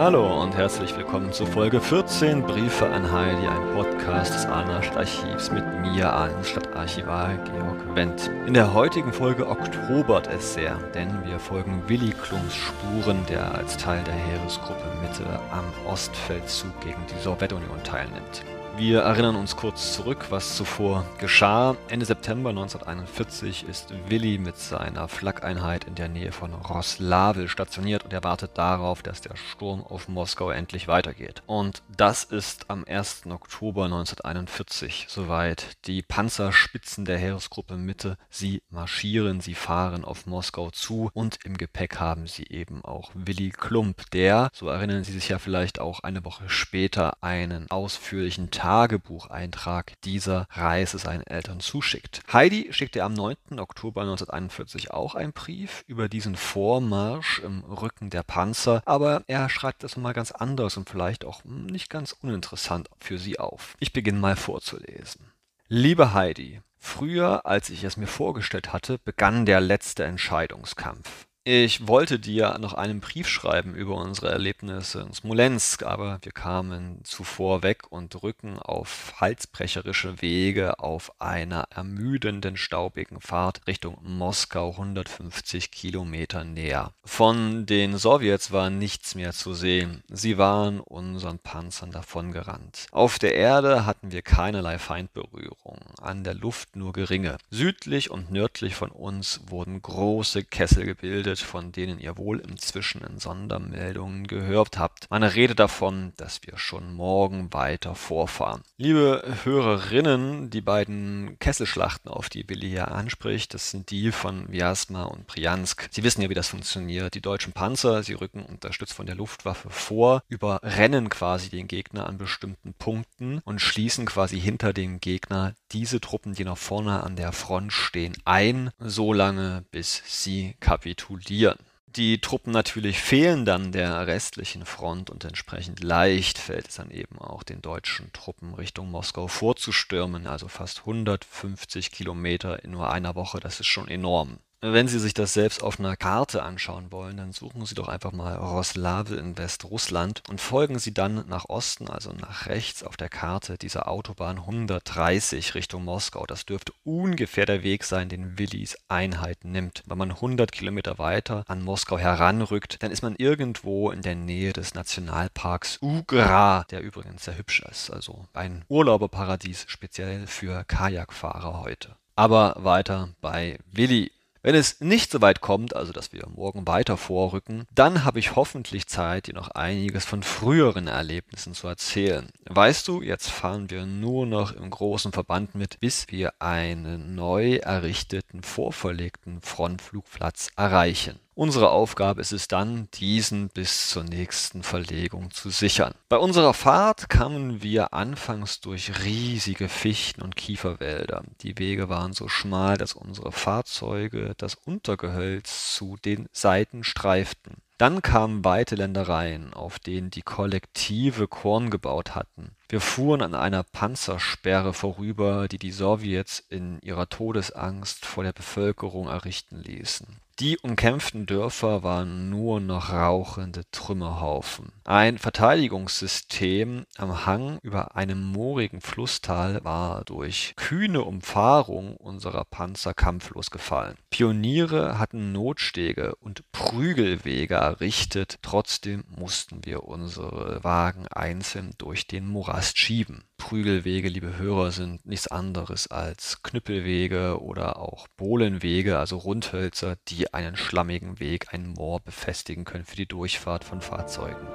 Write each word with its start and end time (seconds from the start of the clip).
Hallo 0.00 0.42
und 0.42 0.56
herzlich 0.56 0.96
willkommen 0.96 1.30
zu 1.30 1.44
Folge 1.44 1.78
14 1.78 2.42
Briefe 2.44 2.88
an 2.88 3.12
Heidi, 3.12 3.46
ein 3.46 3.74
Podcast 3.74 4.32
des 4.32 4.46
Ahner 4.46 4.82
Stadtarchivs 4.82 5.50
mit 5.50 5.62
mir, 5.82 6.10
Ahlen 6.10 6.42
Stadtarchivar 6.42 7.36
Georg 7.44 7.94
Wendt. 7.94 8.30
In 8.46 8.54
der 8.54 8.72
heutigen 8.72 9.12
Folge 9.12 9.46
oktobert 9.46 10.26
es 10.28 10.54
sehr, 10.54 10.78
denn 10.94 11.22
wir 11.26 11.38
folgen 11.38 11.82
Willi 11.86 12.12
Klums 12.12 12.54
Spuren, 12.54 13.26
der 13.28 13.54
als 13.54 13.76
Teil 13.76 14.02
der 14.04 14.14
Heeresgruppe 14.14 14.86
Mitte 15.02 15.38
am 15.52 15.66
Ostfeldzug 15.86 16.80
gegen 16.80 17.04
die 17.14 17.22
Sowjetunion 17.22 17.82
teilnimmt. 17.84 18.42
Wir 18.76 19.00
erinnern 19.00 19.36
uns 19.36 19.56
kurz 19.56 19.94
zurück, 19.94 20.26
was 20.30 20.56
zuvor 20.56 21.04
geschah. 21.18 21.76
Ende 21.88 22.06
September 22.06 22.50
1941 22.50 23.68
ist 23.68 23.92
Willi 24.08 24.38
mit 24.38 24.56
seiner 24.56 25.06
Flakeinheit 25.08 25.84
in 25.84 25.96
der 25.96 26.08
Nähe 26.08 26.32
von 26.32 26.54
Roslavel 26.54 27.48
stationiert 27.48 28.04
und 28.04 28.12
er 28.12 28.24
wartet 28.24 28.56
darauf, 28.56 29.02
dass 29.02 29.20
der 29.20 29.36
Sturm 29.36 29.84
auf 29.84 30.08
Moskau 30.08 30.50
endlich 30.50 30.88
weitergeht. 30.88 31.42
Und 31.46 31.82
das 31.94 32.24
ist 32.24 32.70
am 32.70 32.84
1. 32.88 33.26
Oktober 33.28 33.84
1941 33.84 35.06
soweit. 35.08 35.76
Die 35.86 36.02
Panzerspitzen 36.02 37.04
der 37.04 37.18
Heeresgruppe 37.18 37.76
Mitte, 37.76 38.16
sie 38.30 38.62
marschieren, 38.70 39.40
sie 39.40 39.54
fahren 39.54 40.04
auf 40.04 40.26
Moskau 40.26 40.70
zu 40.70 41.10
und 41.12 41.38
im 41.44 41.58
Gepäck 41.58 41.98
haben 42.00 42.26
sie 42.26 42.44
eben 42.44 42.82
auch 42.84 43.10
Willi 43.14 43.50
Klump, 43.50 44.10
der, 44.12 44.48
so 44.54 44.68
erinnern 44.68 45.04
Sie 45.04 45.12
sich 45.12 45.28
ja 45.28 45.38
vielleicht 45.38 45.80
auch 45.80 46.00
eine 46.00 46.24
Woche 46.24 46.48
später, 46.48 47.18
einen 47.20 47.70
ausführlichen 47.70 48.50
Tagebucheintrag 48.60 49.94
dieser 50.02 50.46
Reise 50.50 50.98
seinen 50.98 51.26
Eltern 51.26 51.60
zuschickt. 51.60 52.20
Heidi 52.30 52.68
schickte 52.74 53.02
am 53.04 53.14
9. 53.14 53.58
Oktober 53.58 54.02
1941 54.02 54.90
auch 54.90 55.14
einen 55.14 55.32
Brief 55.32 55.82
über 55.86 56.10
diesen 56.10 56.36
Vormarsch 56.36 57.38
im 57.38 57.64
Rücken 57.64 58.10
der 58.10 58.22
Panzer, 58.22 58.82
aber 58.84 59.22
er 59.28 59.48
schreibt 59.48 59.82
das 59.82 59.96
mal 59.96 60.12
ganz 60.12 60.30
anders 60.30 60.76
und 60.76 60.90
vielleicht 60.90 61.24
auch 61.24 61.42
nicht 61.44 61.88
ganz 61.88 62.12
uninteressant 62.12 62.90
für 62.98 63.16
sie 63.16 63.38
auf. 63.38 63.76
Ich 63.80 63.94
beginne 63.94 64.18
mal 64.18 64.36
vorzulesen. 64.36 65.32
Liebe 65.68 66.12
Heidi, 66.12 66.60
früher, 66.76 67.46
als 67.46 67.70
ich 67.70 67.82
es 67.84 67.96
mir 67.96 68.08
vorgestellt 68.08 68.74
hatte, 68.74 68.98
begann 68.98 69.46
der 69.46 69.62
letzte 69.62 70.04
Entscheidungskampf. 70.04 71.29
Ich 71.44 71.88
wollte 71.88 72.18
dir 72.18 72.58
noch 72.58 72.74
einen 72.74 73.00
Brief 73.00 73.26
schreiben 73.26 73.74
über 73.74 73.94
unsere 73.94 74.28
Erlebnisse 74.30 75.00
in 75.00 75.14
Smolensk, 75.14 75.84
aber 75.84 76.18
wir 76.20 76.32
kamen 76.32 77.00
zuvor 77.02 77.62
weg 77.62 77.90
und 77.90 78.22
rücken 78.22 78.58
auf 78.58 79.14
halsbrecherische 79.22 80.20
Wege 80.20 80.80
auf 80.80 81.18
einer 81.18 81.64
ermüdenden, 81.74 82.58
staubigen 82.58 83.22
Fahrt 83.22 83.66
Richtung 83.66 83.96
Moskau 84.02 84.72
150 84.72 85.70
Kilometer 85.70 86.44
näher. 86.44 86.92
Von 87.06 87.64
den 87.64 87.96
Sowjets 87.96 88.52
war 88.52 88.68
nichts 88.68 89.14
mehr 89.14 89.32
zu 89.32 89.54
sehen. 89.54 90.02
Sie 90.10 90.36
waren 90.36 90.78
unseren 90.78 91.38
Panzern 91.38 91.90
davongerannt. 91.90 92.86
Auf 92.90 93.18
der 93.18 93.34
Erde 93.34 93.86
hatten 93.86 94.12
wir 94.12 94.20
keinerlei 94.20 94.78
Feindberührung, 94.78 95.78
an 96.02 96.22
der 96.22 96.34
Luft 96.34 96.76
nur 96.76 96.92
geringe. 96.92 97.38
Südlich 97.48 98.10
und 98.10 98.30
nördlich 98.30 98.74
von 98.74 98.90
uns 98.90 99.40
wurden 99.46 99.80
große 99.80 100.44
Kessel 100.44 100.84
gebildet, 100.84 101.29
gebildet, 101.30 101.40
von 101.40 101.72
denen 101.72 101.98
ihr 101.98 102.16
wohl 102.16 102.40
inzwischen 102.40 103.02
in 103.02 103.18
Sondermeldungen 103.18 104.26
gehört 104.26 104.78
habt. 104.78 105.06
Meine 105.10 105.34
Rede 105.34 105.54
davon, 105.54 106.12
dass 106.16 106.40
wir 106.42 106.58
schon 106.58 106.94
morgen 106.94 107.52
weiter 107.52 107.94
vorfahren. 107.94 108.62
Liebe 108.76 109.22
Hörerinnen, 109.44 110.50
die 110.50 110.60
beiden 110.60 111.38
Kesselschlachten, 111.38 112.10
auf 112.10 112.28
die 112.28 112.44
Billy 112.44 112.68
hier 112.70 112.90
anspricht, 112.92 113.54
das 113.54 113.70
sind 113.70 113.90
die 113.90 114.12
von 114.12 114.50
Vyasma 114.50 115.04
und 115.04 115.26
Priansk. 115.26 115.88
Sie 115.90 116.02
wissen 116.02 116.22
ja, 116.22 116.30
wie 116.30 116.34
das 116.34 116.48
funktioniert. 116.48 117.14
Die 117.14 117.20
deutschen 117.20 117.52
Panzer, 117.52 118.02
sie 118.02 118.14
rücken 118.14 118.42
unterstützt 118.42 118.94
von 118.94 119.06
der 119.06 119.14
Luftwaffe 119.14 119.70
vor, 119.70 120.22
überrennen 120.28 121.08
quasi 121.08 121.48
den 121.50 121.68
Gegner 121.68 122.06
an 122.06 122.18
bestimmten 122.18 122.74
Punkten 122.74 123.40
und 123.44 123.60
schließen 123.60 124.06
quasi 124.06 124.40
hinter 124.40 124.72
dem 124.72 125.00
Gegner 125.00 125.54
diese 125.72 126.00
Truppen, 126.00 126.34
die 126.34 126.44
noch 126.44 126.58
vorne 126.58 127.02
an 127.02 127.16
der 127.16 127.32
Front 127.32 127.72
stehen, 127.72 128.14
ein, 128.24 128.70
so 128.78 129.12
lange 129.12 129.64
bis 129.70 130.02
sie 130.06 130.54
kapitulieren 130.60 131.19
explodieren. 131.20 131.58
Die 131.96 132.20
Truppen 132.20 132.52
natürlich 132.52 133.00
fehlen 133.00 133.44
dann 133.44 133.72
der 133.72 134.06
restlichen 134.06 134.64
Front 134.64 135.10
und 135.10 135.24
entsprechend 135.24 135.82
leicht 135.82 136.38
fällt 136.38 136.68
es 136.68 136.76
dann 136.76 136.90
eben 136.92 137.18
auch 137.18 137.42
den 137.42 137.62
deutschen 137.62 138.12
Truppen 138.12 138.54
Richtung 138.54 138.92
Moskau 138.92 139.26
vorzustürmen, 139.26 140.28
also 140.28 140.46
fast 140.46 140.80
150 140.80 141.90
Kilometer 141.90 142.62
in 142.62 142.70
nur 142.70 142.92
einer 142.92 143.16
Woche, 143.16 143.40
das 143.40 143.58
ist 143.58 143.66
schon 143.66 143.88
enorm. 143.88 144.38
Wenn 144.62 144.88
Sie 144.88 144.98
sich 144.98 145.14
das 145.14 145.32
selbst 145.32 145.62
auf 145.62 145.78
einer 145.78 145.96
Karte 145.96 146.42
anschauen 146.42 146.92
wollen, 146.92 147.16
dann 147.16 147.32
suchen 147.32 147.64
Sie 147.64 147.74
doch 147.74 147.88
einfach 147.88 148.12
mal 148.12 148.34
Roslawl 148.34 149.10
in 149.14 149.38
Westrussland 149.38 150.22
und 150.28 150.38
folgen 150.38 150.78
Sie 150.78 150.92
dann 150.92 151.26
nach 151.28 151.48
Osten, 151.48 151.88
also 151.88 152.12
nach 152.12 152.44
rechts 152.44 152.82
auf 152.82 152.98
der 152.98 153.08
Karte 153.08 153.56
dieser 153.56 153.88
Autobahn 153.88 154.36
130 154.36 155.54
Richtung 155.54 155.84
Moskau. 155.86 156.26
Das 156.26 156.44
dürfte 156.44 156.74
ungefähr 156.84 157.46
der 157.46 157.62
Weg 157.62 157.84
sein, 157.84 158.10
den 158.10 158.38
Willis 158.38 158.76
Einheit 158.88 159.46
nimmt. 159.46 159.82
Wenn 159.86 159.96
man 159.96 160.10
100 160.10 160.52
Kilometer 160.52 160.98
weiter 160.98 161.42
an 161.48 161.62
Moskau 161.62 161.96
heranrückt, 161.96 162.82
dann 162.82 162.90
ist 162.90 163.00
man 163.00 163.16
irgendwo 163.16 163.90
in 163.90 164.02
der 164.02 164.14
Nähe 164.14 164.52
des 164.52 164.74
Nationalparks 164.74 165.78
Ugra, 165.80 166.66
der 166.70 166.82
übrigens 166.82 167.24
sehr 167.24 167.38
hübsch 167.38 167.62
ist. 167.62 167.90
Also 167.90 168.26
ein 168.34 168.66
Urlauberparadies 168.68 169.64
speziell 169.68 170.26
für 170.26 170.64
Kajakfahrer 170.64 171.60
heute. 171.60 171.96
Aber 172.14 172.56
weiter 172.58 173.08
bei 173.22 173.58
Willi. 173.72 174.12
Wenn 174.42 174.54
es 174.54 174.80
nicht 174.80 175.10
so 175.10 175.20
weit 175.20 175.42
kommt, 175.42 175.76
also 175.76 175.92
dass 175.92 176.12
wir 176.14 176.26
morgen 176.34 176.66
weiter 176.66 176.96
vorrücken, 176.96 177.66
dann 177.74 178.04
habe 178.04 178.18
ich 178.18 178.36
hoffentlich 178.36 178.86
Zeit, 178.86 179.26
dir 179.26 179.34
noch 179.34 179.50
einiges 179.50 180.06
von 180.06 180.22
früheren 180.22 180.86
Erlebnissen 180.86 181.52
zu 181.52 181.68
erzählen. 181.68 182.30
Weißt 182.48 182.88
du, 182.88 183.02
jetzt 183.02 183.28
fahren 183.30 183.68
wir 183.68 183.84
nur 183.84 184.26
noch 184.26 184.52
im 184.52 184.70
großen 184.70 185.12
Verband 185.12 185.54
mit, 185.54 185.78
bis 185.80 186.06
wir 186.08 186.32
einen 186.38 187.14
neu 187.14 187.56
errichteten, 187.56 188.42
vorverlegten 188.42 189.42
Frontflugplatz 189.42 190.48
erreichen. 190.56 191.20
Unsere 191.34 191.70
Aufgabe 191.70 192.20
ist 192.20 192.32
es 192.32 192.48
dann, 192.48 192.88
diesen 192.94 193.48
bis 193.48 193.88
zur 193.88 194.02
nächsten 194.04 194.62
Verlegung 194.62 195.30
zu 195.30 195.50
sichern. 195.50 195.94
Bei 196.08 196.16
unserer 196.16 196.54
Fahrt 196.54 197.08
kamen 197.08 197.62
wir 197.62 197.94
anfangs 197.94 198.60
durch 198.60 199.04
riesige 199.04 199.68
Fichten- 199.68 200.22
und 200.22 200.36
Kieferwälder. 200.36 201.22
Die 201.42 201.56
Wege 201.58 201.88
waren 201.88 202.12
so 202.12 202.28
schmal, 202.28 202.76
dass 202.76 202.92
unsere 202.92 203.32
Fahrzeuge 203.32 204.34
das 204.36 204.54
Untergehölz 204.54 205.74
zu 205.74 205.96
den 206.04 206.28
Seiten 206.32 206.84
streiften. 206.84 207.62
Dann 207.78 208.02
kamen 208.02 208.44
weite 208.44 208.74
Ländereien, 208.74 209.54
auf 209.54 209.78
denen 209.78 210.10
die 210.10 210.20
Kollektive 210.20 211.28
Korn 211.28 211.70
gebaut 211.70 212.14
hatten. 212.14 212.50
Wir 212.68 212.82
fuhren 212.82 213.22
an 213.22 213.34
einer 213.34 213.62
Panzersperre 213.62 214.74
vorüber, 214.74 215.48
die 215.48 215.56
die 215.56 215.72
Sowjets 215.72 216.40
in 216.40 216.78
ihrer 216.82 217.08
Todesangst 217.08 218.04
vor 218.04 218.22
der 218.22 218.34
Bevölkerung 218.34 219.08
errichten 219.08 219.62
ließen. 219.62 220.20
Die 220.40 220.56
umkämpften 220.56 221.26
Dörfer 221.26 221.82
waren 221.82 222.30
nur 222.30 222.60
noch 222.60 222.94
rauchende 222.94 223.70
Trümmerhaufen. 223.72 224.72
Ein 224.84 225.18
Verteidigungssystem 225.18 226.86
am 226.96 227.26
Hang 227.26 227.58
über 227.60 227.94
einem 227.94 228.24
moorigen 228.24 228.80
Flusstal 228.80 229.62
war 229.64 230.02
durch 230.06 230.54
kühne 230.56 231.02
Umfahrung 231.02 231.94
unserer 231.94 232.46
Panzer 232.46 232.94
kampflos 232.94 233.50
gefallen. 233.50 233.98
Pioniere 234.08 234.98
hatten 234.98 235.32
Notstege 235.32 236.14
und 236.16 236.50
Prügelwege 236.52 237.56
errichtet, 237.56 238.38
trotzdem 238.40 239.04
mussten 239.14 239.66
wir 239.66 239.84
unsere 239.84 240.64
Wagen 240.64 241.06
einzeln 241.08 241.74
durch 241.76 242.06
den 242.06 242.26
Morast 242.26 242.78
schieben. 242.78 243.24
Prügelwege, 243.40 244.08
liebe 244.08 244.36
Hörer, 244.36 244.70
sind 244.70 245.04
nichts 245.06 245.26
anderes 245.26 245.90
als 245.90 246.42
Knüppelwege 246.42 247.40
oder 247.40 247.78
auch 247.78 248.06
Bohlenwege, 248.16 248.98
also 248.98 249.16
Rundhölzer, 249.16 249.96
die 250.08 250.32
einen 250.32 250.56
schlammigen 250.56 251.18
Weg, 251.18 251.52
ein 251.52 251.66
Moor 251.66 252.00
befestigen 252.00 252.64
können 252.64 252.84
für 252.84 252.96
die 252.96 253.06
Durchfahrt 253.06 253.64
von 253.64 253.80
Fahrzeugen. 253.80 254.46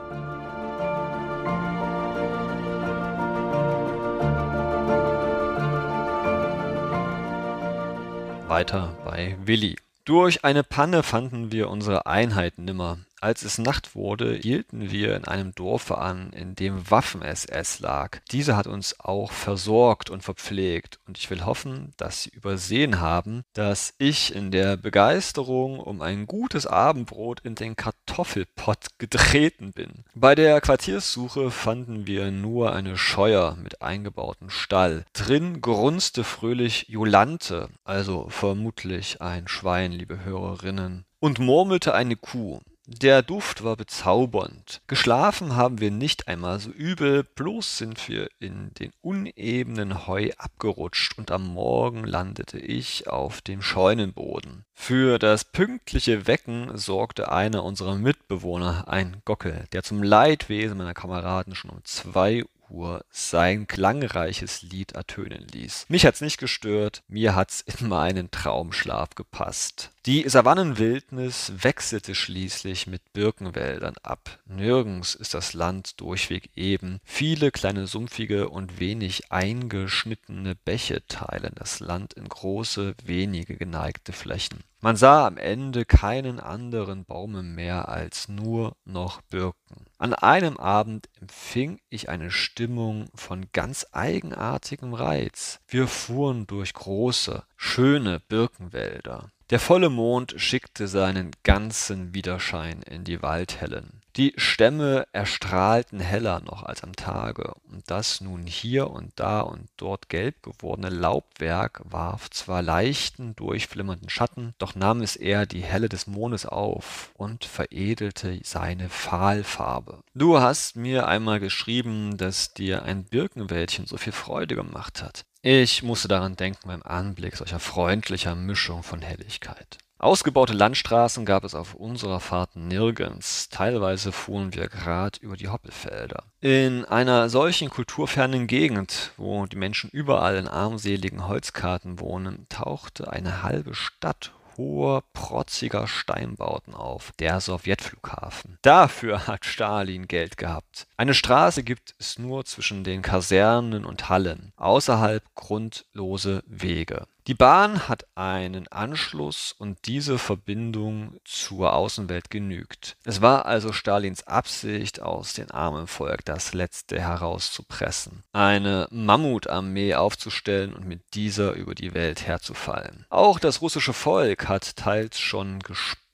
Weiter 8.47 8.95
bei 9.03 9.35
Willi. 9.43 9.75
Durch 10.05 10.45
eine 10.45 10.63
Panne 10.63 11.01
fanden 11.01 11.51
wir 11.51 11.69
unsere 11.69 12.05
Einheit 12.05 12.59
nimmer. 12.59 12.99
Als 13.25 13.41
es 13.41 13.57
Nacht 13.57 13.95
wurde, 13.95 14.35
hielten 14.35 14.91
wir 14.91 15.15
in 15.15 15.25
einem 15.25 15.55
Dorfe 15.55 15.97
an, 15.97 16.29
in 16.31 16.53
dem 16.53 16.91
Waffen-SS 16.91 17.79
lag. 17.79 18.19
Diese 18.29 18.55
hat 18.55 18.67
uns 18.67 18.99
auch 18.99 19.31
versorgt 19.31 20.11
und 20.11 20.21
verpflegt, 20.21 20.99
und 21.07 21.17
ich 21.17 21.31
will 21.31 21.43
hoffen, 21.43 21.91
dass 21.97 22.21
Sie 22.21 22.29
übersehen 22.29 22.99
haben, 22.99 23.41
dass 23.53 23.95
ich 23.97 24.35
in 24.35 24.51
der 24.51 24.77
Begeisterung 24.77 25.79
um 25.79 26.03
ein 26.03 26.27
gutes 26.27 26.67
Abendbrot 26.67 27.39
in 27.39 27.55
den 27.55 27.75
Kartoffelpott 27.75 28.99
getreten 28.99 29.71
bin. 29.71 30.03
Bei 30.13 30.35
der 30.35 30.61
Quartierssuche 30.61 31.49
fanden 31.49 32.05
wir 32.05 32.29
nur 32.29 32.75
eine 32.75 32.95
Scheuer 32.95 33.55
mit 33.55 33.81
eingebautem 33.81 34.51
Stall. 34.51 35.03
Drin 35.13 35.61
grunzte 35.61 36.23
fröhlich 36.23 36.89
Jolante, 36.89 37.69
also 37.85 38.27
vermutlich 38.29 39.19
ein 39.19 39.47
Schwein, 39.47 39.93
liebe 39.93 40.23
Hörerinnen, 40.23 41.05
und 41.19 41.39
murmelte 41.39 41.95
eine 41.95 42.17
Kuh. 42.17 42.61
Der 42.87 43.23
Duft 43.23 43.63
war 43.63 43.75
bezaubernd. 43.75 44.81
Geschlafen 44.85 45.55
haben 45.55 45.79
wir 45.79 45.89
nicht 45.89 46.27
einmal 46.27 46.59
so 46.59 46.69
übel, 46.69 47.23
bloß 47.23 47.79
sind 47.79 48.07
wir 48.07 48.29
in 48.39 48.75
den 48.75 48.93
unebenen 49.01 50.05
Heu 50.05 50.29
abgerutscht 50.37 51.17
und 51.17 51.31
am 51.31 51.47
Morgen 51.47 52.03
landete 52.03 52.59
ich 52.59 53.07
auf 53.07 53.41
dem 53.41 53.63
Scheunenboden. 53.63 54.65
Für 54.75 55.17
das 55.17 55.45
pünktliche 55.45 56.27
Wecken 56.27 56.77
sorgte 56.77 57.31
einer 57.31 57.63
unserer 57.63 57.95
Mitbewohner, 57.95 58.87
ein 58.87 59.21
Gockel, 59.25 59.65
der 59.71 59.81
zum 59.81 60.03
Leidwesen 60.03 60.77
meiner 60.77 60.93
Kameraden 60.93 61.55
schon 61.55 61.71
um 61.71 61.83
zwei 61.85 62.43
Uhr 62.69 63.03
sein 63.09 63.65
klangreiches 63.65 64.61
Lied 64.61 64.91
ertönen 64.91 65.47
ließ. 65.51 65.85
Mich 65.89 66.05
hat's 66.05 66.21
nicht 66.21 66.37
gestört, 66.37 67.01
mir 67.07 67.35
hat's 67.35 67.61
in 67.61 67.87
meinen 67.87 68.29
Traumschlaf 68.29 69.15
gepasst. 69.15 69.91
Die 70.05 70.29
Savannenwildnis 70.29 71.51
wechselte 71.63 72.13
schließlich 72.13 72.85
mit 72.85 73.11
Birkenwäldern 73.13 73.95
ab. 74.03 74.37
Nirgends 74.45 75.15
ist 75.15 75.33
das 75.33 75.53
Land 75.55 75.99
durchweg 75.99 76.51
eben. 76.55 76.99
Viele 77.03 77.49
kleine 77.49 77.87
sumpfige 77.87 78.49
und 78.49 78.79
wenig 78.79 79.31
eingeschnittene 79.31 80.53
Bäche 80.53 81.01
teilen 81.07 81.53
das 81.55 81.79
Land 81.79 82.13
in 82.13 82.29
große, 82.29 82.93
wenige 83.03 83.57
geneigte 83.57 84.13
Flächen. 84.13 84.59
Man 84.79 84.95
sah 84.95 85.25
am 85.25 85.37
Ende 85.37 85.85
keinen 85.85 86.39
anderen 86.39 87.05
Baume 87.05 87.41
mehr 87.41 87.89
als 87.89 88.27
nur 88.27 88.75
noch 88.85 89.23
Birken. 89.23 89.87
An 89.97 90.13
einem 90.13 90.57
Abend 90.57 91.09
empfing 91.19 91.79
ich 91.89 92.09
eine 92.09 92.29
Stimmung 92.29 93.07
von 93.15 93.47
ganz 93.53 93.87
eigenartigem 93.91 94.93
Reiz. 94.93 95.61
Wir 95.67 95.87
fuhren 95.87 96.45
durch 96.45 96.75
große, 96.75 97.43
schöne 97.57 98.19
Birkenwälder. 98.19 99.31
Der 99.51 99.59
volle 99.59 99.89
Mond 99.89 100.33
schickte 100.37 100.87
seinen 100.87 101.29
ganzen 101.43 102.15
Widerschein 102.15 102.81
in 102.81 103.03
die 103.03 103.21
Waldhellen. 103.21 104.01
Die 104.15 104.33
Stämme 104.37 105.05
erstrahlten 105.11 105.99
heller 105.99 106.39
noch 106.39 106.63
als 106.63 106.83
am 106.83 106.95
Tage, 106.95 107.53
und 107.69 107.83
das 107.85 108.21
nun 108.21 108.47
hier 108.47 108.89
und 108.89 109.11
da 109.17 109.41
und 109.41 109.67
dort 109.77 110.09
gelb 110.09 110.41
gewordene 110.41 110.89
Laubwerk 110.89 111.81
warf 111.83 112.31
zwar 112.31 112.63
leichten, 112.63 113.35
durchflimmernden 113.35 114.09
Schatten, 114.09 114.55
doch 114.57 114.73
nahm 114.73 115.01
es 115.01 115.15
eher 115.15 115.45
die 115.45 115.63
Helle 115.63 115.89
des 115.89 116.07
Mondes 116.07 116.47
auf 116.47 117.11
und 117.13 117.45
veredelte 117.45 118.39
seine 118.43 118.89
Fahlfarbe. 118.89 120.01
Du 120.15 120.39
hast 120.39 120.75
mir 120.75 121.07
einmal 121.07 121.39
geschrieben, 121.39 122.17
dass 122.17 122.53
dir 122.55 122.81
ein 122.81 123.03
Birkenwäldchen 123.03 123.85
so 123.85 123.97
viel 123.97 124.13
Freude 124.13 124.55
gemacht 124.55 125.03
hat. 125.03 125.25
Ich 125.47 125.83
musste 125.83 126.07
daran 126.07 126.35
denken 126.35 126.67
beim 126.67 126.81
Anblick 126.81 127.35
solcher 127.35 127.59
freundlicher 127.59 128.33
Mischung 128.33 128.81
von 128.81 129.03
Helligkeit. 129.03 129.77
Ausgebaute 129.99 130.53
Landstraßen 130.53 131.23
gab 131.23 131.43
es 131.43 131.53
auf 131.53 131.75
unserer 131.75 132.19
Fahrt 132.19 132.55
nirgends. 132.55 133.49
Teilweise 133.49 134.11
fuhren 134.11 134.55
wir 134.55 134.67
grad 134.69 135.17
über 135.17 135.37
die 135.37 135.49
Hoppelfelder. 135.49 136.23
In 136.41 136.83
einer 136.85 137.29
solchen 137.29 137.69
kulturfernen 137.69 138.47
Gegend, 138.47 139.11
wo 139.17 139.45
die 139.45 139.55
Menschen 139.55 139.91
überall 139.91 140.37
in 140.37 140.47
armseligen 140.47 141.27
Holzkarten 141.27 141.99
wohnen, 141.99 142.47
tauchte 142.49 143.13
eine 143.13 143.43
halbe 143.43 143.75
Stadt 143.75 144.31
hoher, 144.57 145.03
protziger 145.13 145.87
Steinbauten 145.87 146.73
auf, 146.73 147.11
der 147.19 147.39
Sowjetflughafen. 147.39 148.57
Dafür 148.61 149.27
hat 149.27 149.45
Stalin 149.45 150.07
Geld 150.07 150.37
gehabt. 150.37 150.87
Eine 150.97 151.13
Straße 151.13 151.63
gibt 151.63 151.95
es 151.99 152.19
nur 152.19 152.45
zwischen 152.45 152.83
den 152.83 153.01
Kasernen 153.01 153.85
und 153.85 154.09
Hallen, 154.09 154.53
außerhalb 154.57 155.23
grundlose 155.35 156.43
Wege. 156.47 157.07
Die 157.27 157.33
Bahn 157.33 157.87
hat 157.87 158.05
einen 158.13 158.67
Anschluss 158.67 159.55
und 159.57 159.79
diese 159.87 160.19
Verbindung 160.19 161.19
zur 161.25 161.73
Außenwelt 161.73 162.29
genügt. 162.29 162.97
Es 163.03 163.19
war 163.19 163.47
also 163.47 163.73
Stalins 163.73 164.27
Absicht, 164.27 165.01
aus 165.01 165.33
dem 165.33 165.49
armen 165.49 165.87
Volk 165.87 166.23
das 166.23 166.53
Letzte 166.53 167.01
herauszupressen, 167.01 168.23
eine 168.31 168.87
Mammutarmee 168.91 169.95
aufzustellen 169.95 170.75
und 170.75 170.85
mit 170.85 171.01
dieser 171.15 171.53
über 171.53 171.73
die 171.73 171.95
Welt 171.95 172.27
herzufallen. 172.27 173.07
Auch 173.09 173.39
das 173.39 173.59
russische 173.59 173.93
Volk 173.93 174.47
hat 174.47 174.75
teils 174.75 175.19
schon 175.19 175.63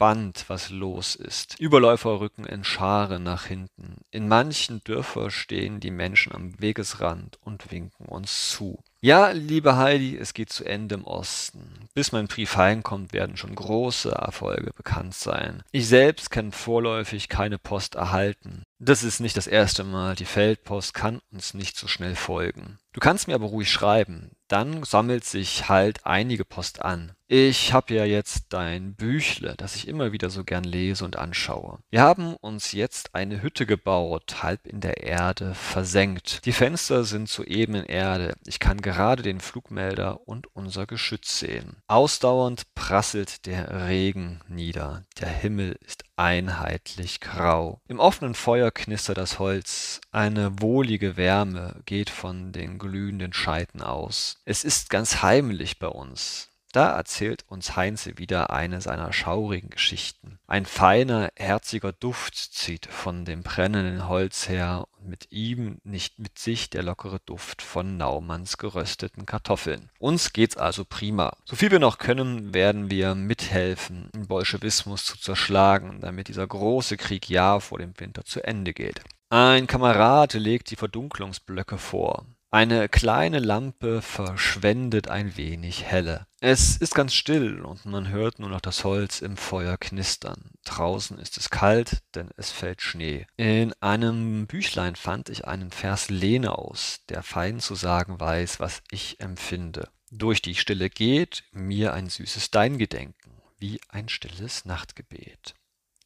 gespannt, 0.02 0.46
was 0.48 0.72
los 0.72 1.14
ist. 1.14 1.60
Überläufer 1.60 2.20
rücken 2.20 2.44
in 2.44 2.64
Scharen 2.64 3.22
nach 3.22 3.46
hinten. 3.46 3.98
In 4.10 4.28
manchen 4.28 4.84
Dörfern 4.84 5.30
stehen 5.30 5.80
die 5.80 5.92
Menschen 5.92 6.34
am 6.34 6.60
Wegesrand 6.60 7.38
und 7.44 7.72
winken 7.72 8.08
uns 8.08 8.50
zu. 8.50 8.80
Ja, 9.04 9.30
liebe 9.30 9.78
Heidi, 9.78 10.18
es 10.18 10.34
geht 10.34 10.52
zu 10.52 10.64
Ende 10.64 10.96
im 10.96 11.06
Osten. 11.06 11.88
Bis 11.94 12.12
mein 12.12 12.28
Brief 12.28 12.56
heimkommt, 12.56 13.14
werden 13.14 13.38
schon 13.38 13.54
große 13.54 14.12
Erfolge 14.12 14.72
bekannt 14.76 15.14
sein. 15.14 15.64
Ich 15.72 15.88
selbst 15.88 16.32
kann 16.32 16.52
vorläufig 16.52 17.30
keine 17.30 17.60
Post 17.60 17.94
erhalten. 17.96 18.64
Das 18.80 19.04
ist 19.04 19.20
nicht 19.20 19.38
das 19.38 19.48
erste 19.48 19.84
Mal. 19.84 20.16
Die 20.16 20.26
Feldpost 20.26 20.96
kann 20.96 21.20
uns 21.32 21.54
nicht 21.54 21.78
so 21.78 21.88
schnell 21.88 22.16
folgen. 22.16 22.80
Du 22.94 23.00
kannst 23.00 23.28
mir 23.28 23.36
aber 23.36 23.48
ruhig 23.48 23.72
schreiben. 23.72 24.32
Dann 24.48 24.84
sammelt 24.84 25.26
sich 25.26 25.70
halt 25.70 26.06
einige 26.06 26.46
Post 26.46 26.82
an. 26.84 27.14
Ich 27.34 27.72
habe 27.72 27.94
ja 27.94 28.04
jetzt 28.04 28.48
dein 28.50 28.94
Büchle, 28.94 29.54
das 29.56 29.78
ich 29.78 29.88
immer 29.88 30.12
wieder 30.12 30.30
so 30.30 30.44
gern 30.44 30.66
lese 30.66 31.06
und 31.06 31.16
anschaue. 31.16 31.80
Wir 31.90 32.02
haben 32.02 32.36
uns 32.36 32.74
jetzt 32.74 33.16
eine 33.16 33.42
Hütte 33.42 33.66
gebaut, 33.66 34.44
halb 34.44 34.68
in 34.68 34.82
der 34.82 35.04
Erde 35.04 35.56
versenkt. 35.56 36.46
Die 36.46 36.52
Fenster 36.52 37.06
sind 37.06 37.30
zur 37.30 37.48
ebenen 37.48 37.86
Erde. 37.86 38.34
Ich 38.46 38.60
kann 38.60 38.82
gerade 38.82 39.24
den 39.24 39.40
Flugmelder 39.40 40.28
und 40.28 40.54
unser 40.54 40.86
Geschütz 40.86 41.40
sehen. 41.40 41.78
Ausdauernd 41.88 42.66
prasselt 42.76 43.46
der 43.46 43.88
Regen 43.88 44.42
nieder. 44.50 45.06
Der 45.22 45.30
Himmel 45.30 45.80
ist 45.88 46.04
einheitlich 46.18 47.22
grau. 47.22 47.80
Im 47.88 48.00
offenen 48.00 48.34
Feuer 48.34 48.72
knistert 48.72 49.18
das 49.18 49.40
Holz. 49.40 50.02
Eine 50.12 50.62
wohlige 50.62 51.16
Wärme 51.16 51.82
geht 51.86 52.10
von 52.10 52.52
den 52.52 52.78
glühenden 52.78 53.32
Scheiten 53.32 53.82
aus. 53.82 54.42
Es 54.44 54.66
ist 54.66 54.90
ganz 54.90 55.22
heimlich 55.22 55.80
bei 55.80 55.88
uns. 55.88 56.51
Da 56.72 56.96
erzählt 56.96 57.44
uns 57.48 57.76
Heinze 57.76 58.18
wieder 58.18 58.52
eine 58.52 58.80
seiner 58.80 59.12
schaurigen 59.12 59.70
Geschichten. 59.70 60.40
Ein 60.48 60.66
feiner, 60.66 61.30
herziger 61.36 61.92
Duft 61.92 62.36
zieht 62.36 62.86
von 62.86 63.26
dem 63.26 63.44
brennenden 63.44 64.08
Holz 64.08 64.48
her 64.48 64.88
und 64.98 65.10
mit 65.10 65.32
ihm 65.32 65.80
nicht 65.84 66.20
mit 66.20 66.40
sich 66.40 66.70
der 66.70 66.84
lockere 66.84 67.20
Duft 67.26 67.62
von 67.62 67.98
Naumanns 67.98 68.58
gerösteten 68.58 69.26
Kartoffeln. 69.26 69.90
Uns 70.00 70.32
geht's 70.32 70.56
also 70.56 70.86
prima. 70.86 71.36
So 71.44 71.58
viel 71.58 71.72
wir 71.72 71.80
noch 71.80 71.98
können, 71.98 72.54
werden 72.54 72.90
wir 72.90 73.16
mithelfen, 73.16 74.10
den 74.16 74.28
Bolschewismus 74.28 75.04
zu 75.04 75.20
zerschlagen, 75.20 76.00
damit 76.00 76.30
dieser 76.30 76.48
große 76.48 76.96
Krieg 76.96 77.30
ja 77.30 77.60
vor 77.60 77.80
dem 77.80 78.00
Winter 78.00 78.24
zu 78.24 78.42
Ende 78.44 78.74
geht. 78.74 79.02
Ein 79.30 79.68
Kamerad 79.68 80.34
legt 80.34 80.72
die 80.72 80.76
Verdunklungsblöcke 80.76 81.78
vor. 81.78 82.26
Eine 82.54 82.90
kleine 82.90 83.40
Lampe 83.40 84.02
verschwendet 84.02 85.08
ein 85.08 85.38
wenig 85.38 85.86
Helle. 85.86 86.28
Es 86.42 86.76
ist 86.76 86.94
ganz 86.94 87.14
still 87.14 87.62
und 87.62 87.86
man 87.86 88.10
hört 88.10 88.40
nur 88.40 88.50
noch 88.50 88.60
das 88.60 88.84
Holz 88.84 89.22
im 89.22 89.38
Feuer 89.38 89.78
knistern. 89.78 90.52
Draußen 90.66 91.18
ist 91.18 91.38
es 91.38 91.50
kalt, 91.50 92.04
denn 92.14 92.30
es 92.36 92.52
fällt 92.52 92.82
Schnee. 92.82 93.26
In 93.38 93.72
einem 93.80 94.48
Büchlein 94.48 94.98
fand 94.98 95.30
ich 95.30 95.48
einen 95.48 95.72
Vers 95.72 96.10
Lenaus, 96.10 97.00
der 97.08 97.24
fein 97.24 97.62
zu 97.62 97.76
sagen 97.76 98.20
weiß, 98.20 98.60
was 98.60 98.84
ich 98.92 99.22
empfinde. 99.22 99.88
Durch 100.10 100.42
die 100.42 100.56
Stille 100.56 100.90
geht 100.90 101.46
mir 101.54 101.94
ein 101.94 102.10
süßes 102.10 102.52
Dein 102.52 102.78
Gedenken, 102.78 103.42
wie 103.60 103.80
ein 103.88 104.10
stilles 104.10 104.66
Nachtgebet. 104.66 105.56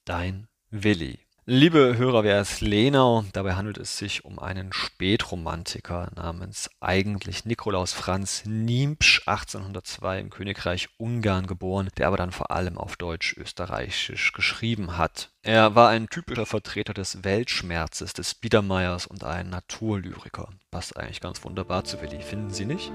Dein 0.06 0.48
Willi. 0.70 1.25
Liebe 1.48 1.96
Hörer, 1.96 2.24
wer 2.24 2.42
ist 2.42 2.62
Lenau? 2.62 3.24
Dabei 3.32 3.54
handelt 3.54 3.78
es 3.78 4.00
sich 4.00 4.26
um 4.26 4.40
einen 4.40 4.74
Spätromantiker 4.74 6.10
namens 6.16 6.72
eigentlich 6.80 7.46
Nikolaus 7.46 7.94
Franz 7.94 8.46
Niempsch, 8.48 9.22
1802 9.28 10.22
im 10.22 10.32
Königreich 10.32 10.90
Ungarn 10.98 11.46
geboren, 11.46 11.90
der 12.00 12.08
aber 12.08 12.18
dann 12.18 12.32
vor 12.32 12.50
allem 12.50 12.80
auf 12.80 12.98
Deutsch-Österreichisch 12.98 14.34
geschrieben 14.34 14.98
hat. 14.98 15.30
Er 15.44 15.76
war 15.76 15.90
ein 15.90 16.10
typischer 16.10 16.48
Vertreter 16.48 16.96
des 16.96 17.24
Weltschmerzes, 17.24 18.14
des 18.14 18.34
Biedermeiers 18.34 19.06
und 19.06 19.24
ein 19.24 19.52
Naturlyriker. 19.52 20.50
Passt 20.72 20.98
eigentlich 20.98 21.22
ganz 21.22 21.44
wunderbar 21.44 21.84
zu 21.84 22.02
Willi, 22.02 22.24
finden 22.24 22.50
Sie 22.50 22.66
nicht? 22.66 22.92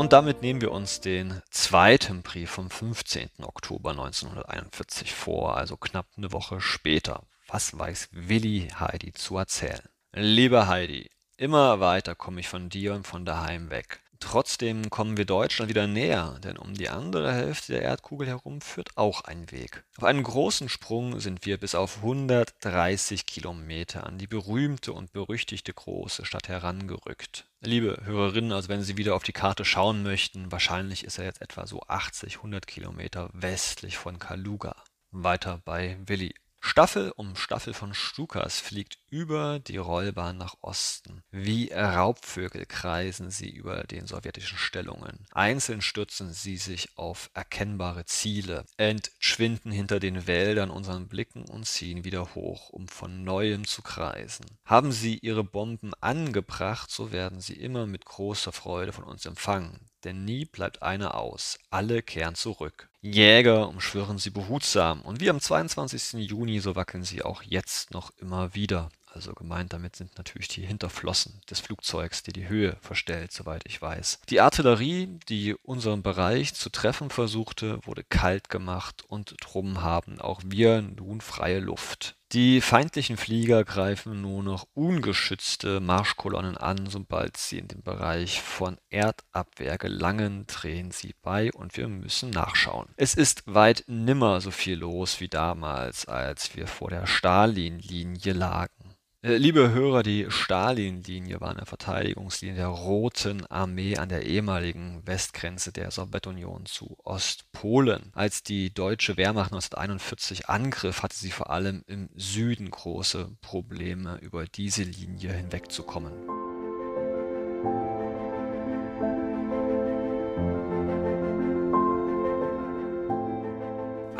Und 0.00 0.14
damit 0.14 0.40
nehmen 0.40 0.62
wir 0.62 0.72
uns 0.72 1.02
den 1.02 1.42
zweiten 1.50 2.22
Brief 2.22 2.52
vom 2.52 2.70
15. 2.70 3.28
Oktober 3.42 3.90
1941 3.90 5.12
vor, 5.12 5.58
also 5.58 5.76
knapp 5.76 6.06
eine 6.16 6.32
Woche 6.32 6.62
später. 6.62 7.24
Was 7.48 7.78
weiß 7.78 8.08
Willi 8.12 8.70
Heidi 8.80 9.12
zu 9.12 9.36
erzählen? 9.36 9.86
Liebe 10.14 10.68
Heidi, 10.68 11.10
immer 11.36 11.80
weiter 11.80 12.14
komme 12.14 12.40
ich 12.40 12.48
von 12.48 12.70
dir 12.70 12.94
und 12.94 13.06
von 13.06 13.26
daheim 13.26 13.68
weg. 13.68 14.00
Trotzdem 14.20 14.90
kommen 14.90 15.16
wir 15.16 15.24
Deutschland 15.24 15.70
wieder 15.70 15.86
näher, 15.86 16.38
denn 16.44 16.56
um 16.56 16.74
die 16.74 16.88
andere 16.88 17.32
Hälfte 17.32 17.72
der 17.72 17.82
Erdkugel 17.82 18.28
herum 18.28 18.60
führt 18.60 18.96
auch 18.96 19.22
ein 19.22 19.50
Weg. 19.50 19.82
Auf 19.96 20.04
einen 20.04 20.22
großen 20.22 20.68
Sprung 20.68 21.18
sind 21.18 21.46
wir 21.46 21.58
bis 21.58 21.74
auf 21.74 21.96
130 21.96 23.26
Kilometer 23.26 24.06
an 24.06 24.18
die 24.18 24.28
berühmte 24.28 24.92
und 24.92 25.12
berüchtigte 25.12 25.72
große 25.72 26.24
Stadt 26.26 26.48
herangerückt. 26.48 27.46
Liebe 27.60 28.02
Hörerinnen, 28.04 28.52
also 28.52 28.68
wenn 28.68 28.82
Sie 28.82 28.96
wieder 28.96 29.16
auf 29.16 29.24
die 29.24 29.32
Karte 29.32 29.64
schauen 29.64 30.02
möchten, 30.02 30.52
wahrscheinlich 30.52 31.04
ist 31.04 31.18
er 31.18 31.24
jetzt 31.24 31.42
etwa 31.42 31.66
so 31.66 31.82
80, 31.88 32.36
100 32.36 32.66
Kilometer 32.66 33.30
westlich 33.32 33.96
von 33.96 34.18
Kaluga, 34.18 34.76
weiter 35.10 35.60
bei 35.64 35.98
Willi. 36.06 36.34
Staffel 36.60 37.12
um 37.16 37.36
Staffel 37.36 37.72
von 37.72 37.94
Stukas 37.94 38.60
fliegt 38.60 38.98
über 39.10 39.58
die 39.58 39.76
Rollbahn 39.76 40.38
nach 40.38 40.54
Osten. 40.60 41.22
Wie 41.30 41.72
Raubvögel 41.72 42.66
kreisen 42.66 43.30
sie 43.30 43.50
über 43.50 43.84
den 43.84 44.06
sowjetischen 44.06 44.56
Stellungen. 44.56 45.26
Einzeln 45.32 45.82
stürzen 45.82 46.32
sie 46.32 46.56
sich 46.56 46.96
auf 46.96 47.30
erkennbare 47.34 48.04
Ziele, 48.06 48.64
entschwinden 48.76 49.72
hinter 49.72 50.00
den 50.00 50.26
Wäldern 50.26 50.70
unseren 50.70 51.08
Blicken 51.08 51.44
und 51.44 51.66
ziehen 51.66 52.04
wieder 52.04 52.34
hoch, 52.34 52.70
um 52.70 52.88
von 52.88 53.24
neuem 53.24 53.66
zu 53.66 53.82
kreisen. 53.82 54.46
Haben 54.64 54.92
sie 54.92 55.18
ihre 55.18 55.44
Bomben 55.44 55.92
angebracht, 56.00 56.90
so 56.90 57.12
werden 57.12 57.40
sie 57.40 57.54
immer 57.54 57.86
mit 57.86 58.04
großer 58.04 58.52
Freude 58.52 58.92
von 58.92 59.04
uns 59.04 59.26
empfangen 59.26 59.90
denn 60.04 60.24
nie 60.24 60.44
bleibt 60.44 60.82
einer 60.82 61.14
aus, 61.14 61.58
alle 61.70 62.02
kehren 62.02 62.34
zurück. 62.34 62.88
Jäger 63.02 63.68
umschwirren 63.68 64.18
sie 64.18 64.30
behutsam, 64.30 65.02
und 65.02 65.20
wie 65.20 65.30
am 65.30 65.40
22. 65.40 66.28
Juni, 66.28 66.60
so 66.60 66.76
wackeln 66.76 67.04
sie 67.04 67.22
auch 67.22 67.42
jetzt 67.42 67.92
noch 67.92 68.10
immer 68.18 68.54
wieder. 68.54 68.90
Also 69.12 69.32
gemeint 69.34 69.72
damit 69.72 69.96
sind 69.96 70.16
natürlich 70.18 70.48
die 70.48 70.64
Hinterflossen 70.64 71.40
des 71.50 71.60
Flugzeugs, 71.60 72.22
die 72.22 72.32
die 72.32 72.48
Höhe 72.48 72.76
verstellt, 72.80 73.32
soweit 73.32 73.62
ich 73.66 73.82
weiß. 73.82 74.20
Die 74.28 74.40
Artillerie, 74.40 75.18
die 75.28 75.54
unseren 75.54 76.02
Bereich 76.02 76.54
zu 76.54 76.70
treffen 76.70 77.10
versuchte, 77.10 77.80
wurde 77.84 78.04
kalt 78.04 78.48
gemacht 78.48 79.04
und 79.08 79.34
drum 79.40 79.82
haben 79.82 80.20
auch 80.20 80.40
wir 80.44 80.82
nun 80.82 81.20
freie 81.20 81.58
Luft. 81.60 82.16
Die 82.32 82.60
feindlichen 82.60 83.16
Flieger 83.16 83.64
greifen 83.64 84.20
nur 84.20 84.44
noch 84.44 84.68
ungeschützte 84.74 85.80
Marschkolonnen 85.80 86.56
an, 86.56 86.86
sobald 86.88 87.36
sie 87.36 87.58
in 87.58 87.66
den 87.66 87.82
Bereich 87.82 88.40
von 88.40 88.78
Erdabwehr 88.88 89.78
gelangen, 89.78 90.46
drehen 90.46 90.92
sie 90.92 91.16
bei 91.22 91.50
und 91.52 91.76
wir 91.76 91.88
müssen 91.88 92.30
nachschauen. 92.30 92.86
Es 92.96 93.14
ist 93.14 93.42
weit 93.52 93.82
nimmer 93.88 94.40
so 94.40 94.52
viel 94.52 94.78
los 94.78 95.18
wie 95.18 95.26
damals, 95.26 96.06
als 96.06 96.54
wir 96.54 96.68
vor 96.68 96.90
der 96.90 97.08
Stalin-Linie 97.08 98.32
lagen. 98.32 98.79
Äh, 99.22 99.36
liebe 99.36 99.70
Hörer, 99.72 100.02
die 100.02 100.30
Stalin-Linie 100.30 101.42
war 101.42 101.50
eine 101.50 101.66
Verteidigungslinie 101.66 102.56
der 102.56 102.68
Roten 102.68 103.44
Armee 103.46 103.98
an 103.98 104.08
der 104.08 104.24
ehemaligen 104.24 105.06
Westgrenze 105.06 105.72
der 105.72 105.90
Sowjetunion 105.90 106.64
zu 106.64 106.96
Ostpolen. 107.04 108.12
Als 108.14 108.42
die 108.42 108.72
deutsche 108.72 109.18
Wehrmacht 109.18 109.52
1941 109.52 110.48
angriff, 110.48 111.02
hatte 111.02 111.16
sie 111.16 111.32
vor 111.32 111.50
allem 111.50 111.84
im 111.86 112.08
Süden 112.14 112.70
große 112.70 113.36
Probleme, 113.42 114.16
über 114.22 114.46
diese 114.46 114.84
Linie 114.84 115.34
hinwegzukommen. 115.34 116.39